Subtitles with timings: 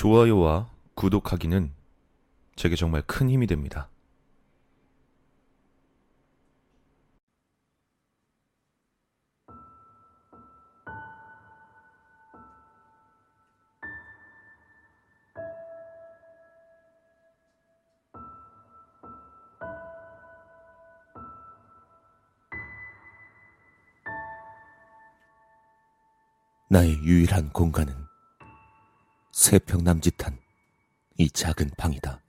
[0.00, 1.74] 좋아요와 구독하기는
[2.56, 3.90] 제게 정말 큰 힘이 됩니다.
[26.70, 28.09] 나의 유일한 공간은
[29.40, 30.38] 세평 남짓한
[31.16, 32.20] 이 작은 방이다.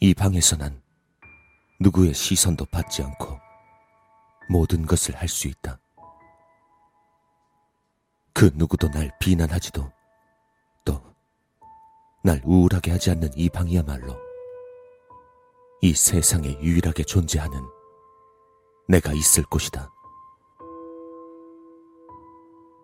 [0.00, 0.82] 이 방에서 난
[1.80, 3.38] 누구의 시선도 받지 않고
[4.50, 5.78] 모든 것을 할 수 있다.
[8.34, 9.92] 그 누구도 날 비난하지도
[10.84, 11.00] 또
[12.24, 14.18] 날 우울하게 하지 않는 이 방이야말로
[15.80, 17.62] 이 세상에 유일하게 존재하는
[18.88, 19.92] 내가 있을 곳이다.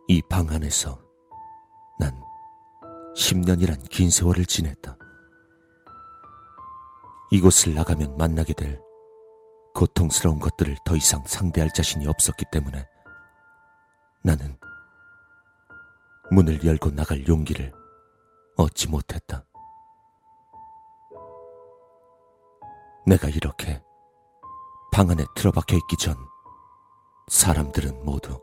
[0.07, 1.10] 이 방 안에서
[2.01, 2.19] 난
[3.15, 4.97] 10년이란 긴 세월을 지냈다.
[7.30, 8.80] 이곳을 나가면 만나게 될
[9.74, 12.89] 고통스러운 것들을 더 이상 상대할 자신이 없었기 때문에
[14.24, 14.59] 나는
[16.30, 17.71] 문을 열고 나갈 용기를
[18.57, 19.45] 얻지 못했다.
[23.07, 23.83] 내가 이렇게
[24.91, 26.17] 방 안에 틀어박혀 있기 전
[27.29, 28.41] 사람들은 모두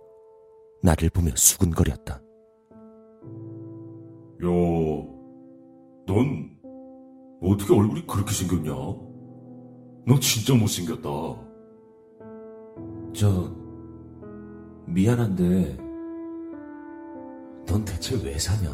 [0.83, 2.21] 나를 보며 수군거렸다.
[4.43, 4.47] 야,
[6.05, 6.57] 넌
[7.41, 8.71] 어떻게 얼굴이 그렇게 생겼냐?
[8.71, 11.09] 너 진짜 못생겼다.
[13.13, 13.51] 저,
[14.85, 15.77] 미안한데,
[17.65, 18.69] 넌 대체 왜 사냐?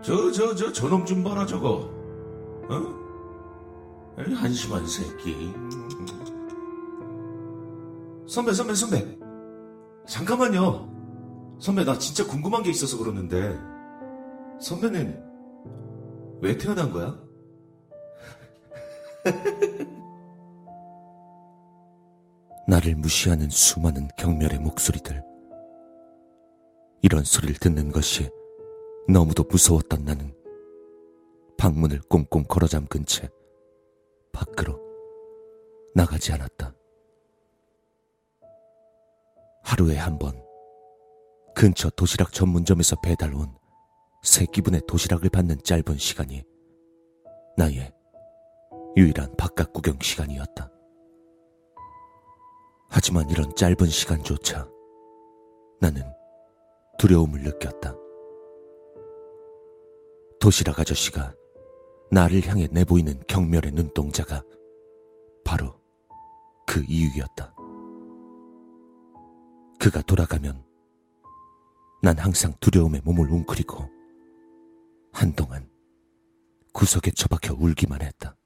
[0.00, 1.90] 저, 저, 저, 저놈 좀 봐라, 저거.
[2.68, 3.06] 어?
[4.18, 5.52] 에이, 한심한 새끼.
[8.28, 9.18] 선배, 선배, 선배.
[10.06, 10.95] 잠깐만요.
[11.58, 13.58] 선배, 나 진짜 궁금한 게 있어서 그러는데,
[14.60, 15.24] 선배는
[16.42, 17.18] 왜 태어난 거야?
[22.68, 25.22] 나를 무시하는 수많은 경멸의 목소리들.
[27.02, 28.28] 이런 소리를 듣는 것이
[29.08, 30.34] 너무도 무서웠던 나는
[31.56, 33.28] 방문을 꽁꽁 걸어 잠근 채
[34.32, 34.80] 밖으로
[35.94, 36.74] 나가지 않았다.
[39.62, 40.45] 하루에 한 번
[41.56, 43.56] 근처 도시락 전문점에서 배달 온
[44.26, 46.42] 새 기분의 도시락을 받는 짧은 시간이
[47.56, 47.92] 나의
[48.96, 50.68] 유일한 바깥 구경 시간이었다.
[52.90, 54.68] 하지만 이런 짧은 시간조차
[55.80, 56.02] 나는
[56.98, 57.94] 두려움을 느꼈다.
[60.40, 61.32] 도시락 아저씨가
[62.10, 64.42] 나를 향해 내보이는 경멸의 눈동자가
[65.44, 65.80] 바로
[66.66, 67.54] 그 이유였다.
[69.78, 70.65] 그가 돌아가면
[72.02, 73.90] 난 항상 두려움에 몸을 웅크리고
[75.12, 75.68] 한동안
[76.72, 78.36] 구석에 처박혀 울기만 했다.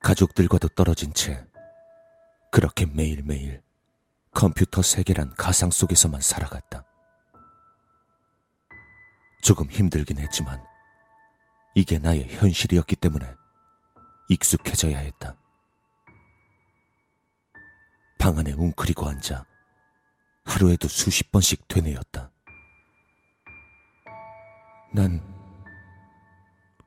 [0.00, 1.46] 가족들과도 떨어진 채
[2.50, 3.62] 그렇게 매일매일
[4.32, 6.84] 컴퓨터 세계란 가상 속에서만 살아갔다.
[9.42, 10.62] 조금 힘들긴 했지만
[11.74, 13.26] 이게 나의 현실이었기 때문에
[14.28, 15.39] 익숙해져야 했다.
[18.20, 19.46] 방 안에 웅크리고 앉아
[20.44, 22.30] 하루에도 수십 번씩 되뇌었다.
[24.94, 25.22] 난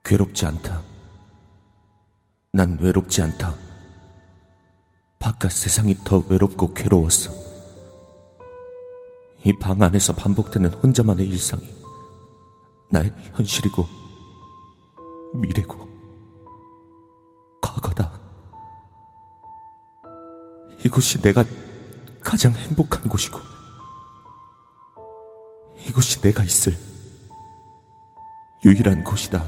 [0.06, 0.84] 괴롭지 않다.
[2.52, 3.56] 난 외롭지 않다.
[5.18, 7.32] 바깥 세상이 더 외롭고 괴로웠어.
[9.46, 11.68] 이 방 안에서 반복되는 혼자만의 일상이
[12.92, 13.86] 나의 현실이고
[15.34, 15.93] 미래고
[20.86, 21.44] 이곳이 내가
[22.22, 23.40] 가장 행복한 곳이고
[25.88, 26.78] 이곳이 내가 있을
[28.66, 29.44] 유일한 곳이다.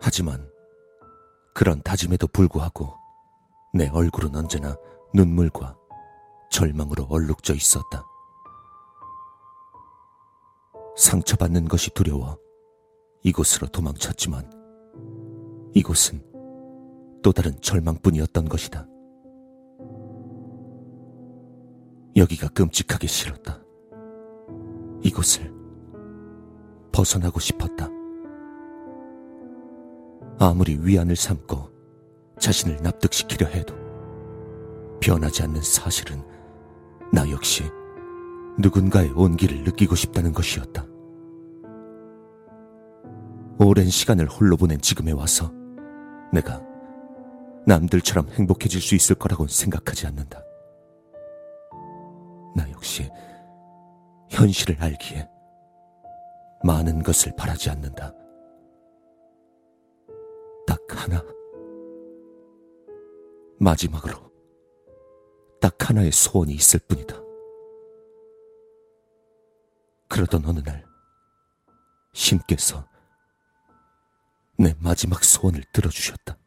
[0.00, 0.48] 하지만
[1.54, 2.96] 그런 다짐에도 불구하고
[3.74, 4.76] 내 얼굴은 언제나
[5.12, 5.76] 눈물과
[6.50, 8.04] 절망으로 얼룩져 있었다.
[10.96, 12.38] 상처받는 것이 두려워
[13.22, 14.50] 이곳으로 도망쳤지만
[15.74, 16.29] 이곳은
[17.22, 18.86] 또 다른 절망뿐이었던 것이다.
[22.16, 23.60] 여기가 끔찍하게 싫었다.
[25.02, 25.52] 이곳을
[26.92, 27.88] 벗어나고 싶었다.
[30.38, 31.70] 아무리 위안을 삼고
[32.38, 33.74] 자신을 납득시키려 해도
[35.00, 36.22] 변하지 않는 사실은
[37.12, 37.64] 나 역시
[38.58, 40.86] 누군가의 온기를 느끼고 싶다는 것이었다.
[43.58, 45.52] 오랜 시간을 홀로 보낸 지금에 와서
[46.32, 46.69] 내가
[47.66, 50.42] 남들처럼 행복해질 수 있을 거라고는 생각하지 않는다.
[52.56, 53.10] 나 역시
[54.30, 55.28] 현실을 알기에
[56.64, 58.12] 많은 것을 바라지 않는다.
[60.66, 61.22] 딱 하나.
[63.58, 64.30] 마지막으로
[65.60, 67.20] 딱 하나의 소원이 있을 뿐이다.
[70.08, 70.84] 그러던 어느 날
[72.12, 72.84] 신께서
[74.58, 76.39] 내 마지막 소원을 들어주셨다.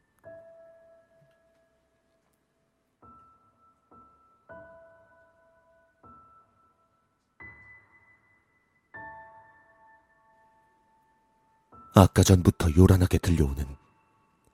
[11.95, 13.65] 아까 전부터 요란하게 들려오는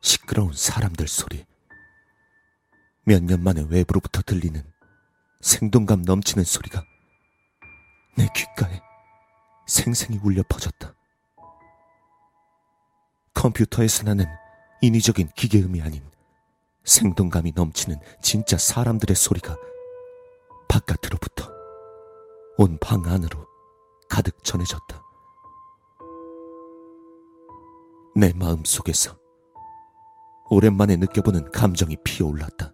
[0.01, 1.45] 시끄러운 사람들 소리.
[3.05, 4.61] 몇 년 만에 외부로부터 들리는
[5.41, 6.83] 생동감 넘치는 소리가
[8.17, 8.79] 내 귓가에
[9.67, 10.93] 생생히 울려 퍼졌다.
[13.33, 14.25] 컴퓨터에서 나는
[14.81, 16.03] 인위적인 기계음이 아닌
[16.83, 19.55] 생동감이 넘치는 진짜 사람들의 소리가
[20.67, 21.49] 바깥으로부터
[22.57, 23.47] 온 방 안으로
[24.09, 25.08] 가득 전해졌다.
[28.19, 29.17] 내 마음 속에서
[30.49, 32.73] 오랜만에 느껴보는 감정이 피어올랐다.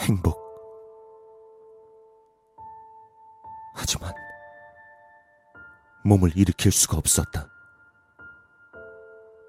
[0.00, 0.36] 행복.
[3.74, 4.12] 하지만
[6.04, 7.48] 몸을 일으킬 수가 없었다.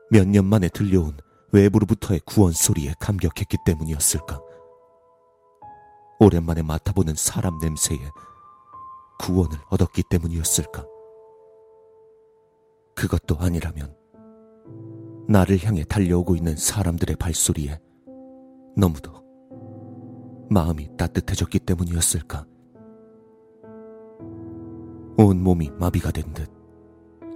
[0.09, 1.17] 몇 년 만에 들려온
[1.51, 4.39] 외부로부터의 구원 소리에 감격했기 때문이었을까?
[6.19, 7.99] 오랜만에 맡아보는 사람 냄새에
[9.19, 10.94] 구원을 얻었기 때문이었을까?
[12.95, 13.93] 그것도 아니라면
[15.27, 17.79] 나를 향해 달려오고 있는 사람들의 발소리에
[18.77, 19.11] 너무도
[20.49, 22.45] 마음이 따뜻해졌기 때문이었을까?
[25.17, 26.49] 온 몸이 마비가 된 듯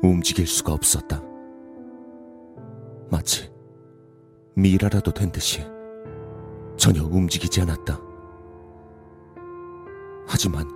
[0.01, 1.21] 움직일 수가 없었다.
[3.11, 3.51] 마치
[4.56, 5.61] 미라라도 된 듯이
[6.77, 8.00] 전혀 움직이지 않았다.
[10.27, 10.67] 하지만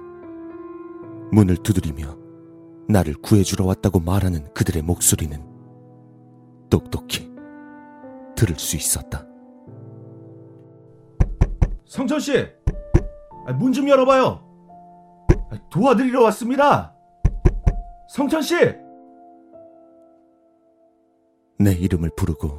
[1.32, 2.18] 문을 두드리며
[2.88, 5.42] 나를 구해주러 왔다고 말하는 그들의 목소리는
[6.70, 7.32] 똑똑히
[8.36, 9.26] 들을 수 있었다.
[11.86, 12.34] 성천 씨,
[13.58, 14.42] 문 좀 열어봐요.
[15.72, 16.96] 도와드리러 왔습니다.
[18.10, 18.56] 성천 씨,
[21.60, 22.50] 내 이름을 부르고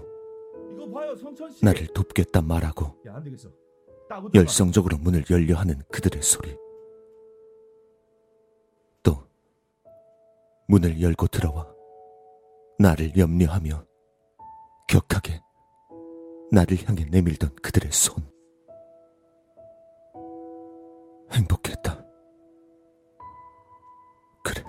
[0.93, 1.15] 봐요.
[1.63, 3.21] 나를 돕겠다 말하고 야.
[4.35, 6.57] 열성적으로 문을 열려 하는 그들의 소리.
[10.67, 11.67] 문을 열고 들어와
[12.79, 13.85] 나를 염려하며
[14.89, 15.41] 격하게
[16.51, 18.23] 나를 향해 내밀던 그들의 손.
[21.33, 22.05] 행복했다.
[24.45, 24.63] 그래.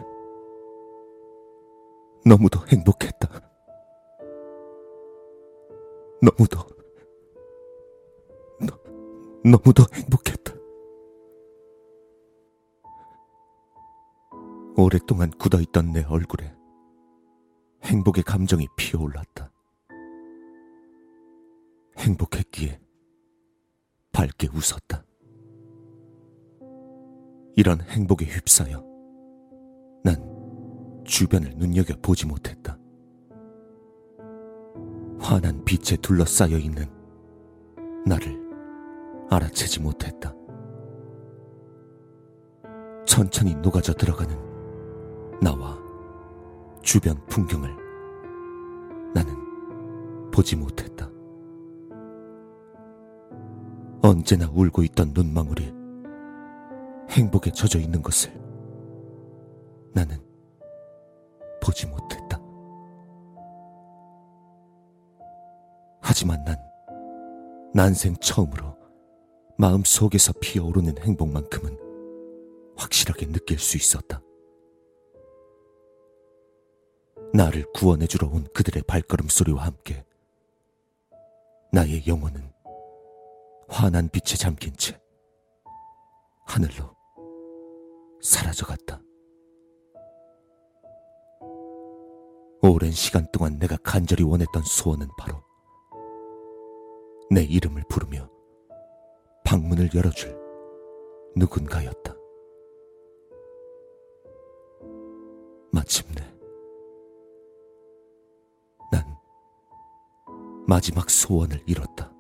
[2.26, 3.30] 너무도 행복했다.
[6.22, 6.58] 너무도,
[8.62, 8.78] 너,
[9.44, 10.45] 너무도 행복했다.
[14.78, 16.54] 오랫동안 굳어있던 내 얼굴에
[17.84, 19.50] 행복의 감정이 피어올랐다.
[21.98, 22.80] 행복했기에
[24.12, 25.06] 밝게 웃었다.
[27.56, 28.84] 이런 행복에 휩싸여
[30.04, 32.78] 난 주변을 눈여겨 보지 못했다.
[35.20, 36.86] 환한 빛에 둘러싸여 있는
[38.06, 38.38] 나를
[39.30, 40.34] 알아채지 못했다.
[43.06, 44.55] 천천히 녹아져 들어가는
[45.42, 45.78] 나와
[46.82, 47.76] 주변 풍경을
[49.14, 51.10] 나는 보지 못했다.
[54.02, 55.74] 언제나 울고 있던 눈망울이
[57.10, 58.32] 행복에 젖어 있는 것을
[59.94, 60.18] 나는
[61.62, 62.40] 보지 못했다.
[66.02, 66.56] 하지만 난
[67.74, 68.78] 난생 처음으로
[69.58, 71.78] 마음 속에서 피어오르는 행복만큼은
[72.78, 74.22] 확실하게 느낄 수 있었다.
[77.36, 80.06] 나를 구원해 주러 온 그들의 발걸음 소리와 함께
[81.74, 82.42] 나의 영혼은
[83.68, 84.98] 환한 빛에 잠긴 채
[86.46, 86.96] 하늘로
[88.22, 89.02] 사라져갔다.
[92.62, 95.44] 오랜 시간 동안 내가 간절히 원했던 소원은 바로
[97.30, 98.30] 내 이름을 부르며
[99.44, 100.36] 방문을 열어줄
[101.36, 102.16] 누군가였다.
[105.74, 106.25] 마침내
[110.68, 112.12] 마지막 소원을 이뤘다.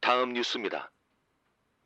[0.00, 0.92] 다음 뉴스입니다.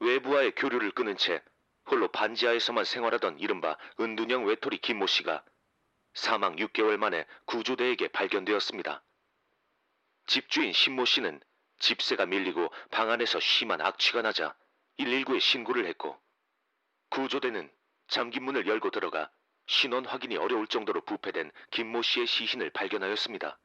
[0.01, 1.43] 외부와의 교류를 끊은 채
[1.91, 5.43] 홀로 반지하에서만 생활하던 이른바 은둔형 외톨이 김모 씨가
[6.13, 9.06] 사망 6개월 만에 구조대에게 발견되었습니다.
[10.27, 11.41] 집주인 신모 씨는
[11.79, 14.55] 집세가 밀리고 방 안에서 심한 악취가 나자
[14.99, 16.19] 119에 신고를 했고
[17.11, 17.71] 구조대는
[18.09, 19.31] 잠긴 문을 열고 들어가
[19.67, 23.59] 신원 확인이 어려울 정도로 부패된 김모 씨의 시신을 발견하였습니다.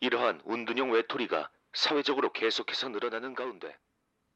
[0.00, 3.76] 이러한 운둔형 외톨이가 사회적으로 계속해서 늘어나는 가운데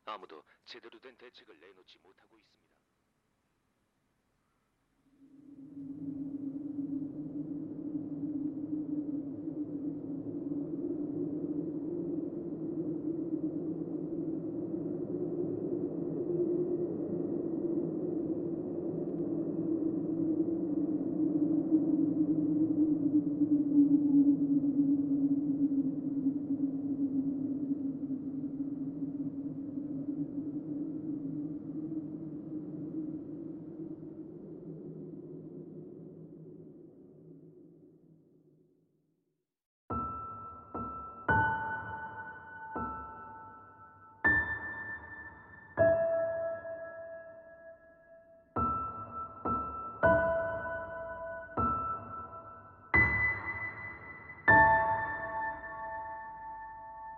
[0.04, 2.63] 아무도 제대로 된 대책을 내놓지 못하고 있습니다.